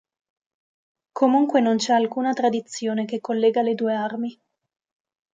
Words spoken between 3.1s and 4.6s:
collega le due armi.